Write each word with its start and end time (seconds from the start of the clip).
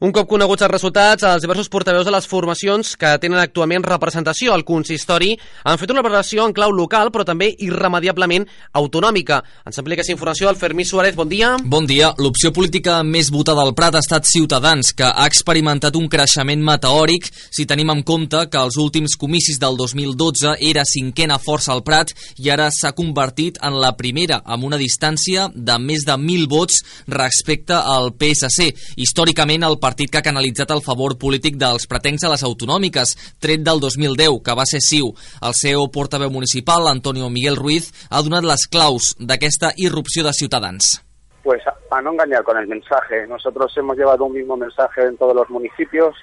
Un 0.00 0.14
cop 0.16 0.30
coneguts 0.30 0.62
els 0.64 0.72
resultats, 0.72 1.26
els 1.28 1.42
diversos 1.44 1.68
portaveus 1.68 2.06
de 2.08 2.12
les 2.14 2.24
formacions 2.24 2.94
que 2.96 3.08
tenen 3.20 3.36
actualment 3.36 3.82
representació 3.84 4.54
al 4.54 4.62
consistori 4.64 5.34
han 5.68 5.76
fet 5.76 5.90
una 5.92 6.00
valoració 6.00 6.46
en 6.48 6.54
clau 6.56 6.72
local, 6.72 7.10
però 7.12 7.26
també 7.28 7.50
irremediablement 7.66 8.46
autonòmica. 8.80 9.42
Ens 9.68 9.76
aplica 9.76 10.00
aquesta 10.00 10.14
informació 10.14 10.48
el 10.48 10.56
Fermí 10.56 10.86
Suárez. 10.88 11.12
Bon 11.18 11.28
dia. 11.28 11.50
Bon 11.60 11.84
dia. 11.84 12.14
L'opció 12.16 12.48
política 12.56 13.02
més 13.04 13.28
votada 13.28 13.60
al 13.60 13.74
Prat 13.76 13.98
ha 13.98 14.00
estat 14.00 14.24
Ciutadans, 14.24 14.94
que 14.96 15.04
ha 15.04 15.26
experimentat 15.28 16.00
un 16.00 16.08
creixement 16.08 16.64
meteòric 16.64 17.28
si 17.50 17.68
tenim 17.68 17.92
en 17.92 18.00
compte 18.00 18.46
que 18.48 18.64
els 18.64 18.80
últims 18.80 19.18
comicis 19.20 19.60
del 19.60 19.76
2012 19.76 20.54
era 20.70 20.86
cinquena 20.88 21.36
força 21.36 21.74
al 21.76 21.84
Prat 21.84 22.14
i 22.40 22.48
ara 22.48 22.70
s'ha 22.72 22.94
convertit 22.96 23.60
en 23.60 23.76
la 23.84 23.92
primera, 24.00 24.40
amb 24.48 24.64
una 24.64 24.80
distància 24.80 25.50
de 25.52 25.76
més 25.76 26.08
de 26.08 26.16
1.000 26.16 26.48
vots 26.48 26.80
respecte 27.20 27.76
al 27.76 28.14
PSC. 28.16 28.72
Històricament, 28.96 29.68
el 29.68 29.76
partit 29.76 29.89
que 29.96 30.18
ha 30.18 30.22
canalitzat 30.22 30.70
el 30.70 30.82
favor 30.82 31.16
polític 31.18 31.56
dels 31.58 31.86
pretencs 31.90 32.24
a 32.24 32.30
les 32.32 32.44
autonòmiques, 32.46 33.16
tret 33.40 33.64
del 33.66 33.80
2010, 33.80 34.40
que 34.44 34.54
va 34.54 34.66
ser 34.68 34.80
CiU. 34.84 35.12
El 35.42 35.54
seu 35.54 35.88
portaveu 35.88 36.30
municipal, 36.30 36.88
Antonio 36.88 37.30
Miguel 37.30 37.56
Ruiz, 37.56 37.90
ha 38.10 38.22
donat 38.22 38.44
les 38.44 38.66
claus 38.70 39.14
d'aquesta 39.18 39.72
irrupció 39.76 40.24
de 40.24 40.32
Ciutadans. 40.32 41.00
Pues 41.42 41.62
a 41.90 42.02
no 42.02 42.12
engañar 42.12 42.44
con 42.44 42.58
el 42.58 42.66
mensaje. 42.66 43.26
Nosotros 43.26 43.72
hemos 43.76 43.96
llevado 43.96 44.24
un 44.24 44.34
mismo 44.34 44.56
mensaje 44.56 45.02
en 45.02 45.16
todos 45.16 45.34
los 45.34 45.48
municipios. 45.50 46.14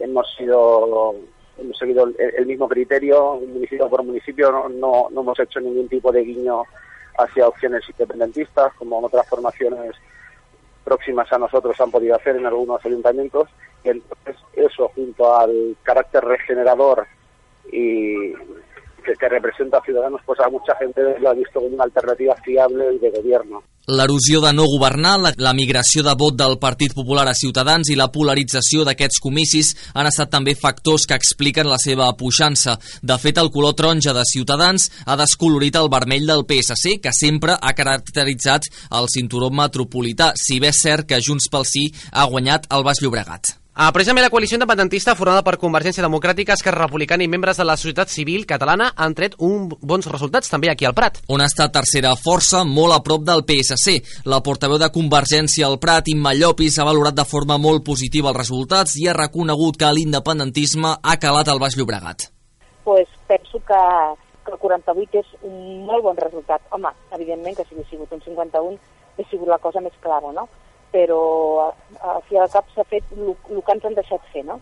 Hemos 0.00 0.26
sido 0.36 1.16
hemos 1.58 1.78
seguido 1.78 2.04
el, 2.04 2.16
el 2.38 2.46
mismo 2.46 2.68
criterio, 2.68 3.40
municipio 3.46 3.88
por 3.88 4.04
municipio, 4.04 4.50
no, 4.50 4.68
no, 4.68 5.08
no 5.10 5.20
hemos 5.20 5.38
hecho 5.38 5.60
ningún 5.60 5.88
tipo 5.88 6.10
de 6.10 6.22
guiño 6.22 6.62
hacia 7.18 7.46
opciones 7.46 7.82
independentistas, 7.88 8.72
como 8.74 9.00
otras 9.00 9.28
formaciones 9.28 9.94
próximas 10.92 11.32
a 11.32 11.38
nosotros 11.38 11.80
han 11.80 11.90
podido 11.90 12.14
hacer 12.14 12.36
en 12.36 12.46
algunos 12.46 12.84
ayuntamientos. 12.84 13.48
Y 13.82 13.88
entonces 13.88 14.36
eso, 14.52 14.88
junto 14.94 15.34
al 15.34 15.76
carácter 15.82 16.22
regenerador 16.22 17.06
y 17.72 18.32
que, 19.02 19.12
que 19.14 19.28
representa 19.28 19.78
a 19.78 19.82
Ciudadanos, 19.82 20.20
pues 20.24 20.40
a 20.40 20.48
mucha 20.48 20.74
gente 20.76 21.00
lo 21.18 21.30
ha 21.30 21.34
visto 21.34 21.60
como 21.60 21.74
una 21.74 21.84
alternativa 21.84 22.34
fiable 22.44 22.94
y 22.94 22.98
de 22.98 23.10
gobierno. 23.10 23.62
L'erosió 23.86 24.40
de 24.40 24.52
no 24.52 24.64
governar, 24.64 25.18
la, 25.18 25.32
la 25.36 25.52
migració 25.58 26.04
de 26.06 26.14
vot 26.14 26.36
del 26.38 26.54
Partit 26.62 26.92
Popular 26.94 27.24
a 27.26 27.34
Ciutadans 27.34 27.90
i 27.90 27.96
la 27.98 28.06
polarització 28.14 28.84
d'aquests 28.86 29.18
comicis 29.24 29.72
han 29.98 30.06
estat 30.06 30.30
també 30.30 30.54
factors 30.54 31.08
que 31.10 31.18
expliquen 31.18 31.66
la 31.66 31.80
seva 31.82 32.06
puixança. 32.14 32.76
De 33.02 33.16
fet, 33.18 33.40
el 33.42 33.50
color 33.50 33.74
taronja 33.74 34.14
de 34.14 34.22
Ciutadans 34.30 34.86
ha 35.04 35.16
descolorit 35.18 35.74
el 35.80 35.90
vermell 35.90 36.30
del 36.30 36.46
PSC, 36.46 37.00
que 37.02 37.10
sempre 37.16 37.56
ha 37.58 37.72
caracteritzat 37.74 38.70
el 39.00 39.10
cinturó 39.10 39.50
metropolità, 39.50 40.30
si 40.38 40.60
bé 40.62 40.70
és 40.70 40.84
cert 40.86 41.10
que 41.10 41.18
Junts 41.18 41.50
pel 41.50 41.66
Sí 41.66 41.88
ha 42.12 42.30
guanyat 42.30 42.70
el 42.70 42.86
Baix 42.86 43.02
Llobregat. 43.02 43.56
Ah, 43.74 43.88
precisament 43.88 44.20
la 44.20 44.28
coalició 44.28 44.58
independentista 44.58 45.14
formada 45.16 45.40
per 45.40 45.54
Convergència 45.56 46.02
Democràtica, 46.04 46.52
Esquerra 46.52 46.82
Republicana 46.82 47.24
i 47.24 47.28
membres 47.32 47.56
de 47.56 47.64
la 47.64 47.78
societat 47.80 48.10
civil 48.12 48.42
catalana 48.44 48.90
han 49.00 49.14
tret 49.16 49.38
un 49.40 49.70
bons 49.72 50.08
resultats 50.12 50.52
també 50.52 50.68
aquí 50.68 50.84
al 50.84 50.92
Prat. 50.92 51.22
On 51.32 51.40
està 51.40 51.70
tercera 51.72 52.10
força, 52.20 52.66
molt 52.68 52.92
a 52.92 52.98
prop 53.00 53.24
del 53.24 53.46
PSC. 53.48 53.94
La 54.28 54.42
portaveu 54.44 54.76
de 54.76 54.90
Convergència 54.92 55.64
al 55.64 55.78
Prat, 55.80 56.10
Imma 56.12 56.34
Llopis, 56.36 56.76
ha 56.76 56.84
valorat 56.84 57.16
de 57.16 57.24
forma 57.24 57.56
molt 57.56 57.80
positiva 57.86 58.28
els 58.28 58.42
resultats 58.42 58.98
i 59.00 59.08
ha 59.08 59.16
reconegut 59.16 59.80
que 59.80 59.92
l'independentisme 59.96 60.98
ha 61.00 61.16
calat 61.16 61.48
al 61.48 61.62
Baix 61.62 61.78
Llobregat. 61.80 62.28
Pues 62.84 63.08
penso 63.26 63.56
que, 63.56 63.84
que 64.44 64.52
el 64.52 64.60
48 64.66 65.22
és 65.24 65.32
un 65.48 65.86
molt 65.88 66.04
bon 66.04 66.20
resultat. 66.20 66.60
Home, 66.76 66.92
evidentment 67.16 67.56
que 67.56 67.64
si 67.64 67.72
hagués 67.72 67.88
sigut 67.88 68.12
un 68.12 68.20
51 68.20 68.76
hauria 68.76 69.30
sigut 69.30 69.48
la 69.48 69.62
cosa 69.64 69.80
més 69.80 69.96
clara, 70.04 70.28
no? 70.36 70.44
però 70.92 71.72
al 72.04 72.11
fi 72.32 72.38
al 72.40 72.48
cap 72.48 72.68
s'ha 72.72 72.84
fet 72.88 73.10
el 73.12 73.34
que 73.66 73.74
ens 73.76 73.84
han 73.84 73.96
deixat 73.98 74.24
fer, 74.32 74.42
no? 74.48 74.58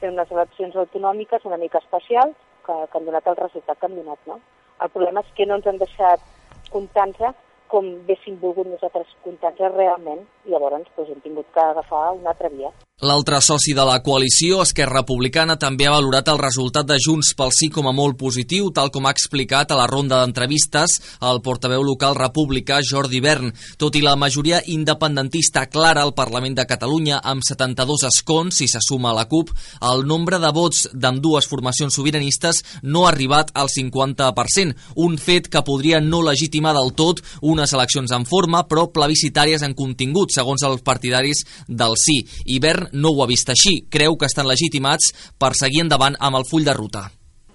Fer 0.00 0.10
unes 0.10 0.30
eleccions 0.32 0.76
autonòmiques 0.82 1.44
una 1.44 1.58
mica 1.60 1.80
especials 1.82 2.36
que, 2.66 2.72
que 2.72 2.98
han 2.98 3.08
donat 3.08 3.28
el 3.28 3.36
resultat 3.36 3.78
que 3.78 3.88
han 3.88 3.98
donat, 3.98 4.20
no? 4.26 4.38
El 4.80 4.92
problema 4.94 5.20
és 5.20 5.34
que 5.36 5.46
no 5.46 5.58
ens 5.60 5.68
han 5.68 5.80
deixat 5.82 6.24
comptar-nos 6.72 7.36
com 7.72 7.90
haguéssim 7.90 8.38
volgut 8.40 8.68
nosaltres 8.68 9.12
comptar-nos 9.26 9.76
realment 9.76 10.24
i 10.46 10.54
llavors 10.54 10.88
doncs, 10.96 11.12
hem 11.12 11.20
tingut 11.26 11.52
que 11.52 11.66
agafar 11.66 12.06
una 12.16 12.32
altra 12.32 12.48
via. 12.56 12.72
L'altre 13.02 13.40
soci 13.42 13.72
de 13.74 13.82
la 13.82 13.96
coalició, 13.98 14.60
Esquerra 14.62 15.00
Republicana, 15.00 15.56
també 15.58 15.88
ha 15.88 15.94
valorat 15.96 16.28
el 16.30 16.38
resultat 16.38 16.86
de 16.86 17.00
Junts 17.02 17.32
pel 17.34 17.50
Sí 17.50 17.66
com 17.74 17.88
a 17.90 17.92
molt 17.92 18.14
positiu, 18.14 18.68
tal 18.70 18.92
com 18.94 19.08
ha 19.08 19.10
explicat 19.10 19.72
a 19.74 19.78
la 19.80 19.88
ronda 19.90 20.20
d'entrevistes 20.20 21.00
el 21.26 21.40
portaveu 21.42 21.82
local 21.82 22.14
republicà 22.14 22.78
Jordi 22.86 23.18
Bern. 23.24 23.50
Tot 23.74 23.98
i 23.98 24.04
la 24.04 24.12
majoria 24.14 24.60
independentista 24.70 25.64
clara 25.66 26.04
al 26.06 26.14
Parlament 26.14 26.54
de 26.54 26.66
Catalunya, 26.70 27.18
amb 27.26 27.42
72 27.42 28.04
escons, 28.06 28.60
si 28.62 28.68
se 28.70 28.78
suma 28.86 29.10
a 29.10 29.16
la 29.16 29.26
CUP, 29.26 29.50
el 29.90 30.06
nombre 30.06 30.38
de 30.38 30.52
vots 30.54 30.86
d'ambdues 30.94 31.50
formacions 31.50 31.98
sobiranistes 31.98 32.62
no 32.84 33.02
ha 33.02 33.10
arribat 33.10 33.50
al 33.58 33.66
50%, 33.66 34.78
un 35.02 35.18
fet 35.18 35.50
que 35.50 35.64
podria 35.66 35.98
no 35.98 36.22
legitimar 36.22 36.76
del 36.78 36.94
tot 36.94 37.24
unes 37.40 37.74
eleccions 37.74 38.14
en 38.14 38.30
forma, 38.30 38.62
però 38.70 38.86
plebiscitàries 38.94 39.66
en 39.66 39.74
contingut, 39.74 40.30
segons 40.30 40.62
els 40.70 40.86
partidaris 40.86 41.42
del 41.66 41.98
sí. 41.98 42.20
I 42.46 42.62
Bern 42.62 42.91
no 42.92 43.12
ho 43.12 43.22
ha 43.22 43.30
vist 43.30 43.50
així. 43.52 43.82
Creu 43.90 44.16
que 44.16 44.28
estan 44.30 44.48
legitimats 44.48 45.12
per 45.38 45.52
seguir 45.58 45.82
endavant 45.84 46.16
amb 46.20 46.40
el 46.40 46.48
full 46.50 46.64
de 46.64 46.74
ruta. 46.76 47.06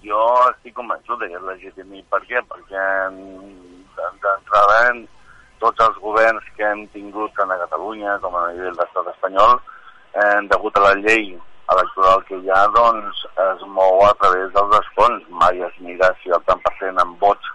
Jo 0.04 0.24
estic 0.50 0.74
convençut 0.74 1.20
que 1.20 1.34
és 1.34 1.46
legítim. 1.46 1.94
I 1.94 2.02
per 2.10 2.22
què? 2.26 2.42
Perquè 2.50 2.86
d'entrada 3.98 4.78
tots 5.58 5.82
els 5.82 5.98
governs 6.02 6.44
que 6.56 6.64
hem 6.64 6.86
tingut 6.94 7.34
tant 7.36 7.50
a 7.50 7.58
Catalunya 7.64 8.18
com 8.22 8.36
a 8.38 8.46
nivell 8.52 8.74
de 8.74 8.82
l'estat 8.82 9.10
espanyol, 9.14 9.58
eh, 10.14 10.40
degut 10.52 10.76
a 10.78 10.84
la 10.86 10.94
llei 11.00 11.32
electoral 11.72 12.22
que 12.28 12.38
hi 12.38 12.50
ha, 12.50 12.60
doncs 12.74 13.24
es 13.44 13.64
mou 13.78 14.04
a 14.06 14.12
través 14.22 14.52
dels 14.54 14.76
escons. 14.80 15.26
Mai 15.40 15.60
es 15.66 15.74
mira 15.84 16.12
si 16.22 16.32
el 16.34 16.44
tant 16.46 16.62
per 16.64 16.74
cent 16.80 17.00
en 17.02 17.16
vots 17.22 17.50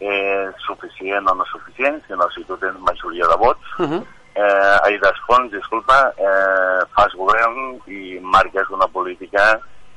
és 0.00 0.66
suficient 0.66 1.28
o 1.30 1.34
no 1.34 1.46
suficient, 1.50 1.98
sinó 2.06 2.28
si 2.34 2.44
tu 2.44 2.56
tens 2.60 2.78
majoria 2.84 3.26
de 3.32 3.36
vots. 3.40 3.74
Uh 3.78 3.88
-huh. 3.88 4.02
Eh, 4.36 4.76
ai, 4.86 4.98
d'escons, 5.02 5.50
disculpa, 5.52 5.98
eh, 6.16 6.80
fas 6.96 7.14
govern 7.18 7.78
i 7.88 8.18
marques 8.20 8.70
una 8.70 8.88
política 8.88 9.46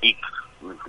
X 0.02 0.38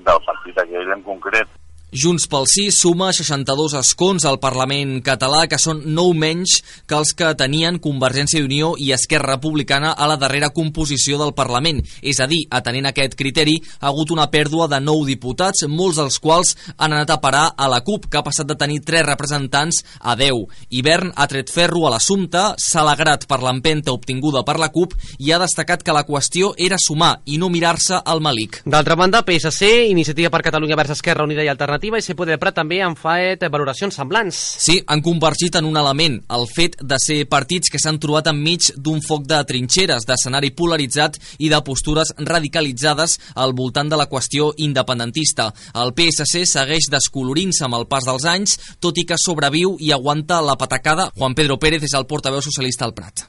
del 0.07 0.23
partit 0.27 0.59
aquell 0.63 0.95
en 0.95 1.03
concret. 1.07 1.60
Junts 1.91 2.29
pel 2.31 2.45
Sí 2.47 2.69
suma 2.71 3.09
62 3.11 3.73
escons 3.75 4.23
al 4.29 4.37
Parlament 4.39 5.01
català, 5.03 5.49
que 5.51 5.59
són 5.59 5.81
9 5.91 6.15
menys 6.15 6.61
que 6.87 6.95
els 6.95 7.11
que 7.19 7.33
tenien 7.35 7.81
Convergència 7.83 8.39
i 8.39 8.45
Unió 8.47 8.69
i 8.79 8.93
Esquerra 8.95 9.35
Republicana 9.35 9.91
a 9.91 10.07
la 10.07 10.17
darrera 10.21 10.53
composició 10.55 11.19
del 11.19 11.35
Parlament. 11.35 11.81
És 11.99 12.21
a 12.23 12.29
dir, 12.31 12.45
atenent 12.55 12.87
aquest 12.87 13.17
criteri, 13.19 13.57
ha 13.81 13.89
hagut 13.91 14.13
una 14.15 14.29
pèrdua 14.31 14.69
de 14.71 14.79
9 14.79 15.09
diputats, 15.09 15.65
molts 15.67 15.99
dels 15.99 16.21
quals 16.23 16.55
han 16.77 16.95
anat 16.95 17.11
a 17.11 17.19
parar 17.25 17.49
a 17.57 17.67
la 17.67 17.81
CUP, 17.83 18.07
que 18.07 18.21
ha 18.21 18.27
passat 18.27 18.47
de 18.47 18.55
tenir 18.55 18.85
3 18.87 19.03
representants 19.09 19.83
a 19.99 20.15
10. 20.15 20.47
Hivern 20.71 21.11
ha 21.17 21.27
tret 21.27 21.51
ferro 21.51 21.89
a 21.89 21.93
l'assumpte, 21.97 22.45
s'ha 22.55 22.85
alegrat 22.85 23.27
per 23.27 23.41
l'empenta 23.43 23.91
obtinguda 23.91 24.45
per 24.47 24.61
la 24.63 24.71
CUP 24.71 24.95
i 25.19 25.35
ha 25.35 25.43
destacat 25.43 25.83
que 25.83 25.97
la 25.97 26.07
qüestió 26.07 26.55
era 26.57 26.79
sumar 26.79 27.17
i 27.27 27.43
no 27.43 27.51
mirar-se 27.51 27.99
al 27.99 28.23
malic. 28.23 28.63
D'altra 28.63 28.95
banda, 28.95 29.25
PSC, 29.27 29.91
Iniciativa 29.91 30.31
per 30.31 30.45
Catalunya 30.47 30.79
vers 30.79 30.95
Esquerra 30.95 31.27
Unida 31.27 31.43
i 31.43 31.51
Alternativa 31.51 31.80
i 31.85 32.03
CP 32.05 32.27
de 32.29 32.37
Prat 32.41 32.55
també 32.59 32.81
han 32.83 32.97
fet 32.99 33.43
valoracions 33.51 33.95
semblants. 33.97 34.37
Sí, 34.61 34.81
han 34.87 35.03
convergit 35.03 35.57
en 35.57 35.65
un 35.69 35.77
element, 35.77 36.19
el 36.37 36.47
fet 36.51 36.77
de 36.81 36.99
ser 37.01 37.25
partits 37.31 37.71
que 37.73 37.81
s'han 37.81 37.99
trobat 38.03 38.29
enmig 38.31 38.71
d'un 38.77 39.01
foc 39.01 39.25
de 39.31 39.41
trinxeres, 39.49 40.07
d'escenari 40.09 40.53
polaritzat 40.53 41.19
i 41.39 41.49
de 41.49 41.63
postures 41.65 42.13
radicalitzades 42.19 43.19
al 43.35 43.55
voltant 43.57 43.89
de 43.89 43.97
la 43.97 44.09
qüestió 44.11 44.53
independentista. 44.57 45.51
El 45.75 45.95
PSC 45.97 46.45
segueix 46.45 46.91
descolorint-se 46.93 47.65
amb 47.65 47.81
el 47.81 47.89
pas 47.89 48.05
dels 48.07 48.29
anys, 48.29 48.59
tot 48.81 48.99
i 49.01 49.07
que 49.09 49.19
sobreviu 49.19 49.77
i 49.81 49.93
aguanta 49.97 50.43
la 50.45 50.59
patacada. 50.61 51.11
Juan 51.17 51.35
Pedro 51.35 51.59
Pérez 51.59 51.85
és 51.89 51.97
el 51.97 52.07
portaveu 52.07 52.45
socialista 52.45 52.85
al 52.85 52.95
Prat. 52.95 53.27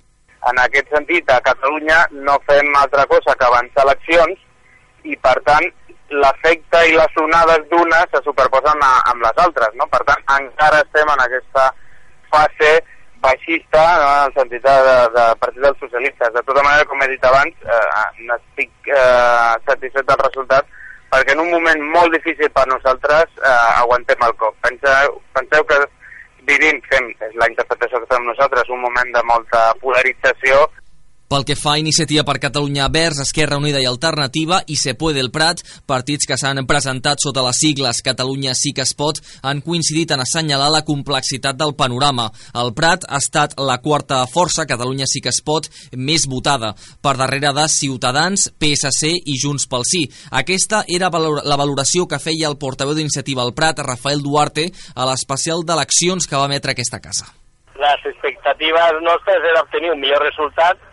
En 0.50 0.58
aquest 0.58 0.90
sentit, 0.90 1.28
a 1.30 1.42
Catalunya 1.46 2.08
no 2.26 2.40
fem 2.48 2.72
altra 2.76 3.06
cosa 3.08 3.36
que 3.38 3.46
avançar 3.46 3.86
eleccions 3.86 4.40
i, 5.04 5.18
per 5.18 5.38
tant, 5.48 5.68
l'efecte 6.12 6.82
i 6.90 6.96
les 6.98 7.20
onades 7.24 7.68
d'una 7.72 8.02
se 8.12 8.22
superposen 8.26 8.84
a, 8.84 8.92
amb 9.12 9.24
les 9.26 9.44
altres, 9.46 9.76
no? 9.80 9.88
Per 9.92 10.02
tant, 10.08 10.24
encara 10.40 10.82
estem 10.84 11.14
en 11.14 11.24
aquesta 11.26 11.70
fase 12.32 12.74
baixista, 13.22 13.82
no? 14.02 14.10
en 14.10 14.28
el 14.28 14.36
sentit 14.36 14.64
de, 14.66 14.76
de, 14.88 14.98
de 15.16 15.26
Partit 15.40 15.64
dels 15.64 15.80
Socialistes. 15.80 16.34
De 16.34 16.44
tota 16.48 16.64
manera, 16.66 16.88
com 16.90 17.04
he 17.04 17.10
dit 17.12 17.26
abans, 17.30 17.54
eh, 17.64 18.06
n'estic 18.28 18.90
eh, 18.90 19.52
satisfet 19.68 20.08
del 20.10 20.24
resultat 20.26 20.78
perquè 21.12 21.36
en 21.36 21.42
un 21.44 21.50
moment 21.52 21.82
molt 21.94 22.14
difícil 22.16 22.50
per 22.56 22.64
nosaltres 22.72 23.28
eh, 23.44 23.72
aguantem 23.84 24.22
el 24.28 24.36
cop. 24.40 24.56
Penseu, 24.64 25.18
penseu 25.36 25.66
que 25.68 25.80
vivim, 26.48 26.80
fem, 26.88 27.10
és 27.28 27.36
la 27.40 27.50
interpretació 27.52 28.00
que 28.02 28.10
fem 28.14 28.24
nosaltres, 28.26 28.72
un 28.72 28.82
moment 28.82 29.12
de 29.14 29.24
molta 29.28 29.66
polarització 29.84 30.64
Pel 31.32 31.46
que 31.48 31.56
fa 31.56 31.78
a 31.78 31.80
Iniciativa 31.80 32.26
per 32.28 32.42
Catalunya 32.44 32.90
Verds, 32.92 33.22
Esquerra 33.24 33.56
Unida 33.56 33.80
i 33.80 33.86
Alternativa 33.88 34.58
i 34.68 34.76
Se 34.76 34.98
Puede 35.00 35.22
el 35.24 35.30
Prat, 35.32 35.62
partits 35.88 36.28
que 36.28 36.36
s'han 36.36 36.60
presentat 36.68 37.24
sota 37.24 37.46
les 37.46 37.62
sigles 37.64 38.02
Catalunya 38.04 38.52
sí 38.52 38.74
que 38.76 38.84
es 38.84 38.92
pot, 39.00 39.22
han 39.48 39.62
coincidit 39.64 40.12
en 40.12 40.26
assenyalar 40.26 40.68
la 40.74 40.82
complexitat 40.84 41.56
del 41.56 41.72
panorama. 41.80 42.28
El 42.52 42.74
Prat 42.76 43.08
ha 43.08 43.22
estat 43.24 43.56
la 43.64 43.80
quarta 43.80 44.20
força, 44.28 44.68
Catalunya 44.68 45.08
sí 45.08 45.24
que 45.24 45.32
es 45.32 45.40
pot, 45.40 45.72
més 45.96 46.28
votada, 46.28 46.74
per 47.00 47.16
darrere 47.16 47.56
de 47.56 47.68
Ciutadans, 47.72 48.50
PSC 48.60 49.16
i 49.24 49.40
Junts 49.40 49.70
pel 49.72 49.88
Sí. 49.88 50.04
Aquesta 50.36 50.84
era 50.92 51.08
la 51.08 51.62
valoració 51.64 52.10
que 52.12 52.20
feia 52.20 52.52
el 52.52 52.60
portaveu 52.60 52.92
d'Iniciativa 52.92 53.40
al 53.48 53.56
Prat, 53.56 53.80
Rafael 53.80 54.20
Duarte, 54.20 54.68
a 54.96 55.08
l'especial 55.08 55.64
d'eleccions 55.64 56.28
que 56.28 56.36
va 56.36 56.52
emetre 56.52 56.76
aquesta 56.76 57.00
casa. 57.00 57.32
Les 57.80 58.08
expectatives 58.12 59.00
nostres 59.02 59.48
era 59.48 59.64
obtenir 59.64 59.96
un 59.96 60.00
millor 60.04 60.28
resultat 60.28 60.91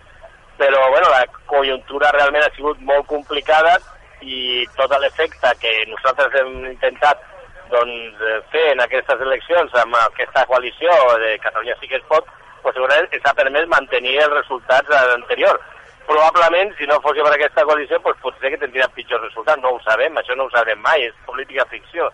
però 0.58 0.90
bueno, 0.90 1.08
la 1.08 1.25
conjuntura 1.46 2.10
realment 2.12 2.44
ha 2.44 2.55
sigut 2.56 2.81
molt 2.82 3.06
complicada 3.06 3.78
i 4.20 4.66
tot 4.76 4.93
l'efecte 4.99 5.55
que 5.62 5.72
nosaltres 5.87 6.34
hem 6.40 6.66
intentat 6.66 7.22
doncs, 7.70 8.20
eh, 8.26 8.40
fer 8.52 8.66
en 8.72 8.82
aquestes 8.82 9.22
eleccions 9.22 9.75
amb 9.78 9.96
aquesta 10.02 10.44
coalició 10.50 10.90
de 11.22 11.37
Catalunya 11.38 11.76
sí 11.81 11.88
que 11.88 12.00
es 12.00 12.06
pot, 12.10 12.26
pues, 12.62 12.75
segurament 12.75 13.08
ens 13.12 13.26
ha 13.28 13.34
permès 13.38 13.69
mantenir 13.70 14.19
els 14.22 14.34
resultats 14.34 14.90
anteriors. 15.14 15.60
Probablement, 16.08 16.72
si 16.78 16.87
no 16.88 17.00
fos 17.05 17.20
per 17.20 17.34
aquesta 17.34 17.64
coalició, 17.69 18.00
pues, 18.00 18.16
potser 18.22 18.50
que 18.50 18.62
tindria 18.64 18.88
pitjors 18.96 19.22
resultats, 19.22 19.62
no 19.62 19.75
ho 19.76 19.81
sabem, 19.84 20.16
això 20.16 20.34
no 20.34 20.49
ho 20.49 20.50
sabrem 20.50 20.81
mai, 20.81 21.05
és 21.05 21.14
política 21.26 21.66
ficció. 21.69 22.08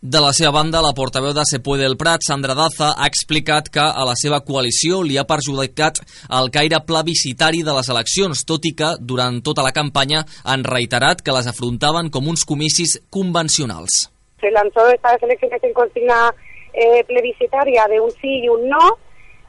De 0.00 0.16
la 0.16 0.30
seva 0.32 0.48
banda, 0.56 0.80
la 0.80 0.94
portaveu 0.96 1.34
de 1.36 1.42
Se 1.44 1.58
Puede 1.60 1.84
el 1.84 1.98
Prat, 2.00 2.22
Sandra 2.24 2.54
Daza, 2.56 2.94
ha 2.96 3.04
explicat 3.04 3.66
que 3.68 3.82
a 3.84 4.04
la 4.08 4.14
seva 4.16 4.38
coalició 4.40 5.02
li 5.04 5.18
ha 5.20 5.26
perjudicat 5.28 6.00
el 6.38 6.48
caire 6.48 6.78
plebiscitari 6.88 7.60
de 7.60 7.74
les 7.76 7.90
eleccions, 7.92 8.46
tot 8.48 8.64
i 8.64 8.72
que 8.72 8.94
durant 8.96 9.42
tota 9.44 9.60
la 9.60 9.74
campanya 9.76 10.22
han 10.48 10.64
reiterat 10.64 11.20
que 11.20 11.34
les 11.36 11.50
afrontaven 11.52 12.08
com 12.08 12.32
uns 12.32 12.46
comicis 12.48 12.96
convencionals. 13.12 14.06
Se 14.40 14.48
lanzó 14.56 14.88
estas 14.88 15.22
elecciones 15.22 15.62
en 15.68 15.76
consigna 15.76 16.32
eh, 16.72 17.04
plebiscitaria 17.04 17.84
de 17.92 18.00
un 18.00 18.10
sí 18.22 18.40
y 18.40 18.48
un 18.48 18.70
no, 18.70 18.96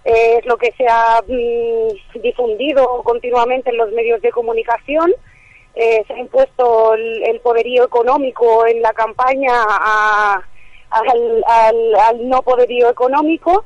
eh, 0.04 0.36
es 0.40 0.46
lo 0.46 0.58
que 0.58 0.74
se 0.76 0.84
ha 0.84 1.24
mm, 1.30 2.20
difundido 2.22 3.02
continuamente 3.06 3.70
en 3.70 3.78
los 3.78 3.90
medios 3.94 4.22
de 4.22 4.32
comunicación, 4.32 5.14
eh, 5.76 6.04
se 6.06 6.14
ha 6.14 6.20
impuesto 6.20 6.94
el, 6.94 7.24
el, 7.24 7.40
poderío 7.40 7.86
económico 7.86 8.66
en 8.68 8.82
la 8.82 8.92
campaña 8.94 9.54
a, 9.54 10.42
al, 10.90 12.30
no 12.30 12.42
poderío 12.42 12.90
económico 12.90 13.66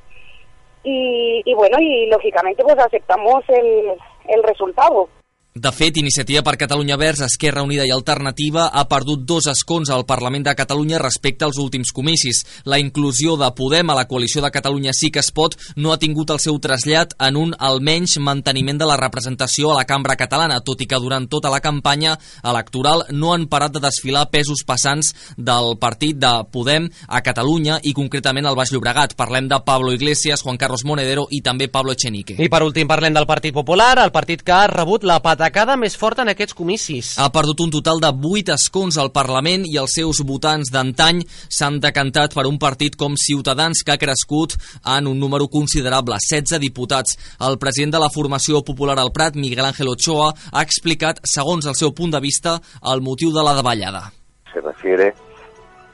y, 0.83 1.41
y, 1.43 1.53
bueno, 1.55 1.77
y 1.79 2.07
lógicamente 2.07 2.63
pues 2.63 2.77
aceptamos 2.77 3.43
el, 3.49 3.93
el 4.27 4.43
resultado. 4.43 5.09
De 5.55 5.71
fet, 5.71 5.95
Iniciativa 5.95 6.41
per 6.43 6.57
Catalunya 6.59 6.97
Verds, 6.99 7.21
Esquerra 7.23 7.61
Unida 7.63 7.85
i 7.87 7.91
Alternativa 7.95 8.65
ha 8.75 8.81
perdut 8.91 9.21
dos 9.23 9.45
escons 9.47 9.87
al 9.87 10.01
Parlament 10.03 10.43
de 10.43 10.53
Catalunya 10.53 10.97
respecte 10.99 11.45
als 11.45 11.55
últims 11.63 11.93
comicis. 11.95 12.41
La 12.65 12.75
inclusió 12.75 13.37
de 13.39 13.47
Podem 13.55 13.87
a 13.87 13.95
la 13.95 14.03
coalició 14.03 14.41
de 14.43 14.49
Catalunya 14.51 14.91
sí 14.91 15.13
que 15.15 15.21
es 15.23 15.29
pot 15.31 15.55
no 15.77 15.93
ha 15.93 15.97
tingut 15.97 16.33
el 16.35 16.41
seu 16.43 16.59
trasllat 16.59 17.13
en 17.23 17.37
un 17.39 17.53
almenys 17.55 18.17
manteniment 18.19 18.81
de 18.81 18.89
la 18.89 18.97
representació 18.99 19.71
a 19.71 19.77
la 19.77 19.85
cambra 19.87 20.17
catalana, 20.19 20.57
tot 20.59 20.83
i 20.83 20.89
que 20.91 20.99
durant 20.99 21.29
tota 21.31 21.53
la 21.53 21.61
campanya 21.63 22.17
electoral 22.43 23.05
no 23.15 23.31
han 23.31 23.47
parat 23.47 23.77
de 23.77 23.83
desfilar 23.87 24.25
pesos 24.35 24.65
passants 24.67 25.13
del 25.37 25.77
partit 25.79 26.19
de 26.19 26.33
Podem 26.51 26.89
a 27.07 27.23
Catalunya 27.23 27.79
i 27.83 27.95
concretament 27.95 28.43
al 28.43 28.59
Baix 28.59 28.75
Llobregat. 28.75 29.15
Parlem 29.15 29.47
de 29.47 29.63
Pablo 29.63 29.95
Iglesias, 29.95 30.43
Juan 30.43 30.59
Carlos 30.59 30.83
Monedero 30.83 31.29
i 31.31 31.39
també 31.39 31.71
Pablo 31.71 31.95
Echenique. 31.95 32.35
I 32.43 32.51
per 32.51 32.63
últim 32.67 32.91
parlem 32.91 33.15
del 33.15 33.31
Partit 33.31 33.55
Popular, 33.55 33.93
el 34.03 34.11
partit 34.11 34.43
que 34.43 34.51
ha 34.51 34.67
rebut 34.67 35.07
la 35.07 35.21
pata 35.23 35.44
atacada 35.45 35.75
més 35.77 35.93
forta 35.93 36.23
en 36.25 36.31
aquests 36.31 36.55
comicis. 36.57 37.11
Ha 37.21 37.27
perdut 37.29 37.59
un 37.61 37.69
total 37.69 37.99
de 38.01 38.09
8 38.09 38.55
escons 38.55 38.95
al 38.97 39.11
Parlament 39.13 39.65
i 39.69 39.75
els 39.77 39.93
seus 39.93 40.23
votants 40.25 40.71
d'antany 40.73 41.19
s'han 41.53 41.77
decantat 41.83 42.33
per 42.33 42.47
un 42.49 42.57
partit 42.57 42.95
com 42.97 43.13
Ciutadans 43.13 43.83
que 43.85 43.93
ha 43.93 44.01
crescut 44.01 44.55
en 44.95 45.05
un 45.05 45.19
número 45.21 45.45
considerable, 45.47 46.17
16 46.17 46.57
diputats. 46.63 47.13
El 47.37 47.59
president 47.61 47.93
de 47.93 48.01
la 48.01 48.09
formació 48.09 48.63
popular 48.65 48.97
al 48.97 49.13
Prat, 49.13 49.37
Miguel 49.37 49.67
Ángel 49.67 49.91
Ochoa, 49.93 50.31
ha 50.33 50.63
explicat, 50.65 51.21
segons 51.29 51.69
el 51.69 51.77
seu 51.77 51.93
punt 51.93 52.15
de 52.15 52.23
vista, 52.25 52.57
el 52.81 53.05
motiu 53.05 53.29
de 53.35 53.45
la 53.45 53.53
davallada. 53.53 54.07
Se 54.51 54.65
refiere 54.65 55.13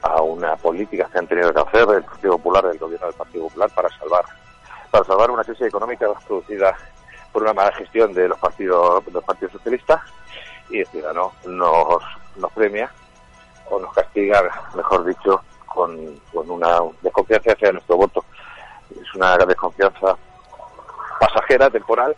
a 0.00 0.22
una 0.22 0.56
política 0.56 1.10
que 1.12 1.18
han 1.18 1.28
tenido 1.28 1.52
que 1.52 1.60
hacer 1.60 1.84
el 1.92 2.04
Partido 2.04 2.38
Popular, 2.38 2.64
el 2.72 2.78
gobierno 2.78 3.06
del 3.06 3.16
Partido 3.16 3.44
Popular, 3.44 3.70
para 3.74 3.90
salvar, 3.98 4.24
para 4.90 5.04
salvar 5.04 5.30
una 5.30 5.44
crisis 5.44 5.66
económica 5.66 6.08
producida 6.26 6.74
por 7.32 7.42
una 7.42 7.52
mala 7.54 7.72
gestión 7.72 8.12
de 8.12 8.28
los 8.28 8.38
partidos, 8.38 9.04
los 9.12 9.24
partidos 9.24 9.52
socialistas 9.52 10.00
y 10.70 10.80
el 10.80 10.86
ciudadano 10.86 11.32
nos, 11.46 12.02
nos 12.36 12.52
premia 12.52 12.90
o 13.70 13.78
nos 13.78 13.92
castiga, 13.94 14.42
mejor 14.74 15.04
dicho, 15.04 15.42
con, 15.66 16.20
con 16.32 16.50
una 16.50 16.78
desconfianza 17.00 17.52
hacia 17.52 17.72
nuestro 17.72 17.96
voto. 17.96 18.24
Es 18.90 19.14
una 19.14 19.36
desconfianza 19.38 20.16
pasajera, 21.18 21.70
temporal, 21.70 22.16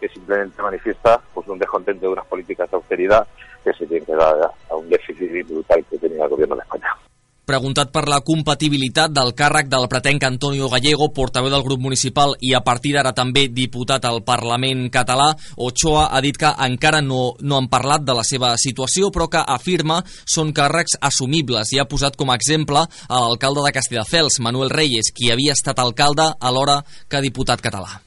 que 0.00 0.08
simplemente 0.08 0.62
manifiesta 0.62 1.20
pues 1.32 1.46
un 1.48 1.58
descontento 1.58 2.06
de 2.06 2.12
unas 2.12 2.26
políticas 2.26 2.70
de 2.70 2.76
austeridad 2.76 3.26
que 3.62 3.72
se 3.72 3.86
tienen 3.86 4.06
que 4.06 4.14
dar 4.14 4.50
a 4.70 4.74
un 4.74 4.88
déficit 4.88 5.46
brutal 5.48 5.84
que 5.90 5.98
tenía 5.98 6.24
el 6.24 6.30
gobierno 6.30 6.56
de 6.56 6.62
España. 6.62 6.96
Preguntat 7.44 7.90
per 7.92 8.06
la 8.08 8.22
compatibilitat 8.24 9.12
del 9.12 9.34
càrrec 9.36 9.66
del 9.68 9.84
pretenc 9.92 10.22
Antonio 10.24 10.70
Gallego, 10.72 11.10
portaveu 11.12 11.52
del 11.52 11.64
grup 11.66 11.82
municipal 11.84 12.32
i 12.40 12.54
a 12.56 12.62
partir 12.64 12.94
d'ara 12.96 13.12
també 13.12 13.50
diputat 13.52 14.06
al 14.08 14.22
Parlament 14.24 14.86
català, 14.94 15.26
Ochoa 15.60 16.06
ha 16.08 16.22
dit 16.24 16.38
que 16.40 16.48
encara 16.66 17.02
no, 17.04 17.34
no 17.44 17.58
han 17.60 17.68
parlat 17.68 18.06
de 18.08 18.16
la 18.16 18.24
seva 18.24 18.54
situació, 18.56 19.12
però 19.12 19.28
que 19.28 19.44
afirma 19.44 20.00
són 20.24 20.54
càrrecs 20.56 20.96
assumibles 21.04 21.74
i 21.76 21.82
ha 21.82 21.88
posat 21.90 22.16
com 22.16 22.32
a 22.32 22.38
exemple 22.40 22.86
l'alcalde 23.12 23.68
de 23.68 23.74
Castelldefels, 23.76 24.40
Manuel 24.40 24.72
Reyes, 24.72 25.12
qui 25.12 25.28
havia 25.28 25.52
estat 25.52 25.84
alcalde 25.84 26.32
alhora 26.40 26.80
que 27.12 27.20
diputat 27.28 27.60
català. 27.60 28.00